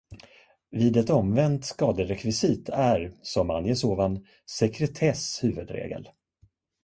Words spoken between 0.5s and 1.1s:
Vid ett